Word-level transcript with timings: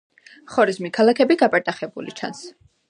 ხორეზმი 0.53 0.91
ქალაქები 0.97 1.39
გაპარტახებული 1.43 2.19
ჩანს. 2.23 2.43